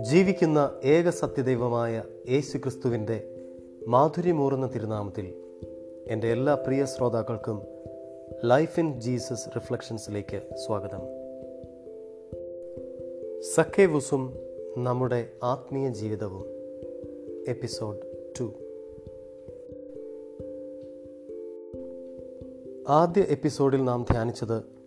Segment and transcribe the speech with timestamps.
[0.00, 3.24] ജീവിക്കുന്ന ഏക സത്യദൈവമായ യേശു ക്രിസ്തുവിന്റെ
[3.86, 5.34] മാധുര്യമൂറുന്ന തിരുനാമത്തിൽ
[6.08, 7.62] എന്റെ എല്ലാ പ്രിയ ശ്രോതാക്കൾക്കും
[8.44, 11.00] ലൈഫ് ഇൻ ജീസസ് റിഫ്ലക്ഷൻസിലേക്ക് സ്വാഗതം.
[13.40, 14.34] സഖേവുസും
[14.76, 16.44] നമ്മുടെ ആത്മീയ ജീവിതവും.
[17.48, 17.98] എപ്പിസോഡ്
[18.40, 18.52] ടു
[22.88, 24.77] ആദ്യ എപ്പിസോഡിൽ നാം ധ്യാനിച്ചത്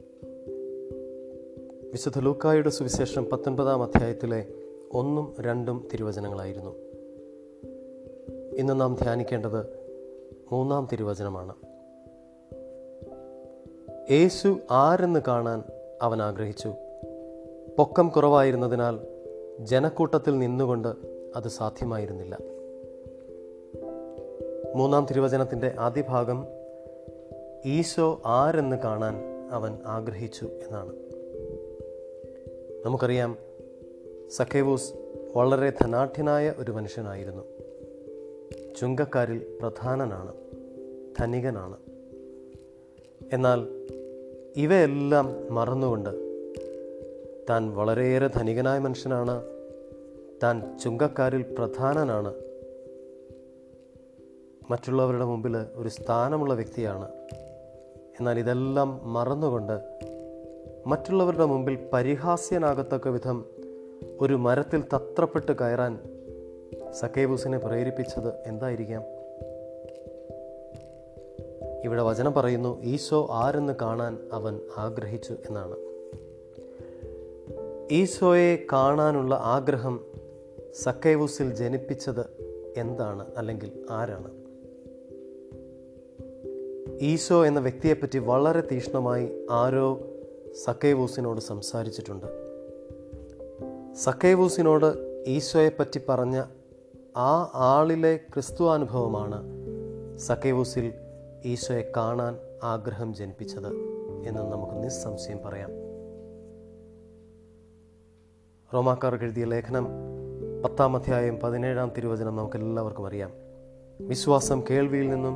[1.92, 4.48] വിശുദ്ധ ലൂക്കായുടെ സുവിശേഷം പത്തൊൻപതാം അധ്യായത്തിലെ
[4.94, 6.76] ഒന്നും രണ്ടും തിരുവചനങ്ങളായിരുന്നു.
[8.56, 9.66] ഇന്ന് നാം ധ്യാനിക്കേണ്ടത്
[10.52, 11.54] മൂന്നാം തിരുവചനമാണ്.
[14.12, 15.64] യേശു ആരെന്ന് കാണാൻ
[16.02, 16.74] അവൻ ആഗ്രഹിച്ചു.
[17.78, 19.00] പൊക്കം കുറവായിരുന്നതിനാൽ
[19.60, 20.88] ജനക്കൂട്ടത്തിൽ നിന്നുകൊണ്ട്
[21.36, 22.38] അത് സാധ്യമായിരുന്നില്ല.
[24.76, 26.48] മൂന്നാം തിരുവചനത്തിന്റെ ആദ്യ ഭാഗം
[27.66, 29.16] ഈശോ ആരെന്ന് കാണാൻ
[29.52, 31.11] അവൻ ആഗ്രഹിച്ചു എന്നാണ്.
[32.86, 33.38] നമുക്കറിയാം
[34.30, 34.94] സഖേവൂസ്
[35.36, 37.44] വളരെ ധനാഠ്യനായ ഒരു മനുഷ്യനായിരുന്നു.
[38.80, 40.34] ചുങ്കക്കാരിൽ പ്രധാനനാണ്
[41.20, 41.78] ധനികനാണ്.
[43.34, 43.68] എന്നാൽ
[44.56, 46.10] ഇവയെല്ലാം മറന്നുകൊണ്ട്
[47.50, 49.44] താൻ വളരെയേറെ ധനികനായ മനുഷ്യനാണ്
[50.44, 52.34] താൻ ചുങ്കക്കാരിൽ പ്രധാനനാണ്.
[54.72, 57.12] മറ്റുള്ളവരുടെ മുമ്പിൽ ഒരു സ്ഥാനമുള്ള വ്യക്തിയാണ്.
[58.20, 60.02] എന്നാൽ ഇതെല്ലാം മറന്നുകൊണ്ട്
[60.88, 63.46] മറ്റുള്ളവരുടെ മുമ്പിൽ പരിഹാസ്യനാകത്തക്ക വിധം
[64.22, 66.00] ഒരു മരത്തിൽ തത്രപ്പെട്ട് കയറാൻ
[66.92, 69.04] സക്കേബൂസിനെ പ്രേരിപ്പിച്ചത് എന്തായിരിക്കാം?
[71.84, 75.76] ഇവിടെ വചനം പറയുന്നു ഈശോ ആരെന്ന് കാണാൻ അവൻ ആഗ്രഹിച്ചു എന്നാണ്.
[77.94, 80.06] ഈശോയെ കാണാനുള്ള ആഗ്രഹം
[80.84, 82.26] സക്കേവൂസിൽ ജനിപ്പിച്ചത്
[82.78, 84.32] എന്താണ് അല്ലെങ്കിൽ ആരാണ്?
[87.02, 90.11] ഈശോ എന്ന വ്യക്തിയെപ്പറ്റി വളരെ തീക്ഷ്ണമായി ആരോ
[90.56, 92.26] സക്കേവൂസിനോട് സംസാരിച്ചിട്ടുണ്ട്.
[93.94, 96.44] സക്കേവൂസിനോട് ഈശോയെപ്പറ്റി പറഞ്ഞ
[97.18, 99.44] ആ ആളിലെ ക്രിസ്തു അനുഭവമാണ്
[100.18, 100.94] സക്കേവൂസിൽ
[101.46, 103.68] ഈശോയെ കാണാൻ ആഗ്രഹം ജനിപ്പിച്ചത്
[104.26, 105.70] എന്ന് നമുക്ക് നിസ്സംശയം പറയാം.
[108.74, 109.88] റോമാക്കാർ എഴുതിയ ലേഖനം
[110.64, 113.32] പത്താം അധ്യായം പതിനേഴാം തിരുവചനം നമുക്ക് എല്ലാവർക്കും അറിയാം.
[114.02, 115.34] വിശ്വാസം കേൾവിയിൽ നിന്നും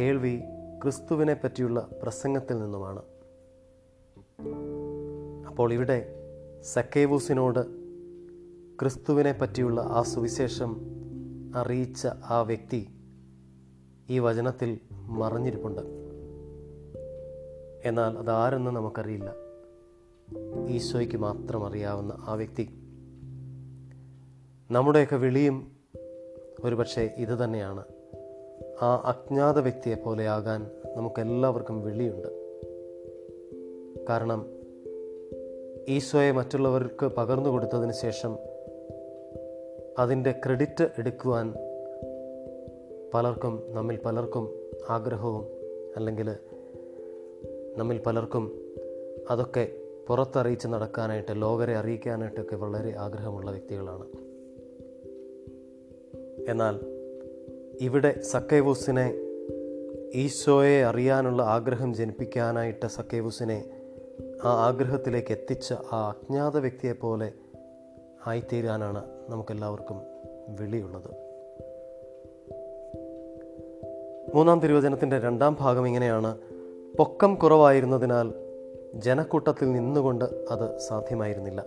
[0.00, 0.40] കേൾവി
[0.82, 3.02] ക്രിസ്തുവിനെ പറ്റിയുള്ള പ്രസംഗത്തിൽ നിന്നുമാണ്.
[5.46, 6.14] അപ്പോൾ ഇവിടെ
[6.62, 7.60] സക്കേവൂസിനോട്
[8.80, 10.80] ക്രിസ്തുവിനെ പറ്റിയുള്ള ആ സുവിശേഷം
[11.54, 12.88] അറിയിച്ച ആ വ്യക്തി
[14.10, 15.82] ഈ വചനത്തിൽ മറഞ്ഞിരിപ്പുണ്ട്.
[17.84, 19.34] എന്നാൽ അതാരെന്ന് നമുക്കറിയില്ല.
[20.68, 22.68] ഈശോയ്ക്ക് മാത്രം അറിയാവുന്ന ആ വ്യക്തി.
[24.70, 25.72] നമ്മുടെയൊക്കെ വിളിയും
[26.64, 27.84] ഒരുപക്ഷെ ഇത് തന്നെയാണ്.
[28.82, 30.66] ആ അജ്ഞാത വ്യക്തിയെ പോലെയാകാൻ
[30.96, 32.47] നമുക്കെല്ലാവർക്കും വിളിയുണ്ട്.
[34.08, 34.46] കാരണം
[35.88, 38.36] ഈശോയെ മറ്റുള്ളവർക്ക് പകർന്നു കൊടുത്തതിന് ശേഷം
[39.98, 41.54] അതിന്റെ ക്രെഡിറ്റ് എടുക്കുവാൻ
[43.14, 44.50] പലർക്കും നമ്മിൽ പലർക്കും
[44.88, 45.46] ആഗ്രഹവും
[45.96, 46.30] അല്ലെങ്കിൽ
[47.76, 48.44] നമ്മിൽ പലർക്കും
[49.30, 49.72] അതൊക്കെ
[50.08, 54.06] പുറത്തറിയിച്ച് നടക്കാനായിട്ട് ലോകരെ അറിയിക്കാനായിട്ടൊക്കെ വളരെ ആഗ്രഹമുള്ള വ്യക്തികളാണ്.
[56.50, 56.80] എന്നാൽ
[57.80, 59.14] ഇവിടെ സക്കേവൂസിനെ
[60.14, 63.58] ഈശോയെ അറിയാനുള്ള ആഗ്രഹം ജനിപ്പിക്കാനായിട്ട് സക്കേവൂസിനെ
[64.44, 67.32] ആ ആഗ്രഹത്തിലേക്ക് എത്തിച്ച ആ അജ്ഞാത വ്യക്തിയെപ്പോലെ
[68.26, 70.02] ആയിത്തീരാനാണ് നമുക്കെല്ലാവർക്കും
[70.48, 71.28] വിളിയുള്ളത്.
[74.34, 76.38] മൂന്നാം തിരുവചനത്തിന്റെ രണ്ടാം ഭാഗം ഇങ്ങനെയാണ്.
[76.98, 78.32] പൊക്കം കുറവായിരുന്നതിനാൽ
[78.94, 81.64] ജനക്കൂട്ടത്തിൽ നിന്നുകൊണ്ട് അത് സാധ്യമായിരുന്നില്ല.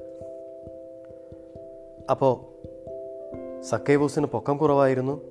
[2.12, 2.52] അപ്പോൾ
[3.62, 5.22] സക്കേവൂസിന് പൊക്കം കുറവായിരുന്നു.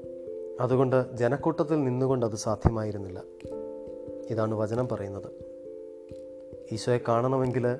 [0.61, 3.23] അതുകൊണ്ട് ജനക്കൂട്ടത്തിൽ നിന്നുകൊണ്ട് അത് സാധ്യമായിരുന്നില്ല.
[4.31, 5.50] ഇതാണ് വചനം പറയുന്നത്.
[6.73, 7.77] ഈശോയെ കാണണമെങ്കിൽ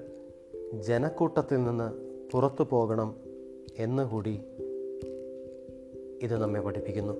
[0.75, 1.93] ജനക്കൂട്ടത്തിൽ നിന്ന്
[2.31, 3.17] പുറത്തു പോകണം
[3.79, 4.41] എന്നുകൂടി
[6.23, 7.13] ഇത് നമ്മെ പഠിപ്പിക്കുന്നു.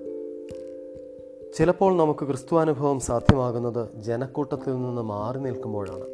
[1.57, 6.05] ചിലപ്പോൾ നമുക്ക് ക്രിസ്തുവാനുഭവം സാധ്യമാകുന്നത് ജനക്കൂട്ടത്തിൽ നിന്ന് മാറി നിൽക്കുമ്പോഴാണ്.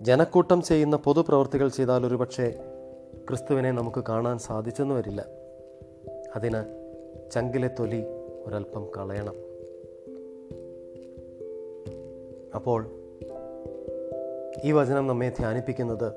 [0.00, 2.54] ജനക്കൂട്ടം ചെയ്യുന്ന പൊതുപ്രവർത്തികൾ ചെയ്താൽ ഒരുപക്ഷെ
[3.28, 5.26] ക്രിസ്തുവിനെ നമുക്ക് കാണാൻ സാധിച്ചെന്ന് വരില്ല.
[6.36, 6.62] അതിന്
[7.30, 8.02] ചങ്കിലെ തൊലി
[8.46, 9.34] ഒരൽപ്പം കളയണം.
[12.54, 13.05] അപ്പോൾ
[14.66, 16.12] ഈ വചനം നമ്മെ ധ്യാനിപ്പിക്കുന്നത്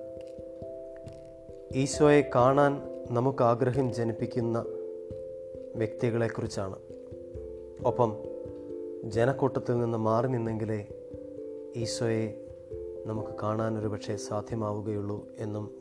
[1.75, 2.81] ഈശോയെ കാണാൻ
[3.11, 4.65] നമുക്ക് ആഗ്രഹം ജനിപ്പിക്കുന്ന
[5.75, 6.75] വ്യക്തികളെക്കുറിച്ചാണ്.
[7.85, 8.17] ഒപ്പം
[9.03, 10.87] ജനക്കൂട്ടത്തിൽ നിന്ന് മാറി നിന്നെങ്കിലേ
[11.75, 12.47] ഈശോയെ
[13.05, 15.71] നമുക്ക് കാണാൻ ഒരു പക്ഷേ സാധ്യമാവുകയുള്ളൂ എന്നും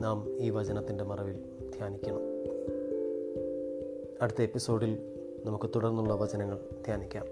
[0.00, 1.36] നാം ഈ വചനത്തിന്റെ മറവിൽ
[1.78, 2.20] ധ്യാനിക്കണം.
[4.22, 5.14] അടുത്ത എപ്പിസോഡിൽ
[5.44, 7.26] നമുക്ക് തുടർന്നുള്ള വചനങ്ങൾ ധ്യാനിക്കാം.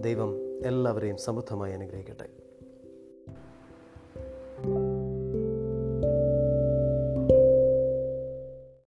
[0.00, 0.36] ദൈവം
[0.66, 2.43] എല്ലാവരെയും സമൃദ്ധമായി അനുഗ്രഹിക്കട്ടെ.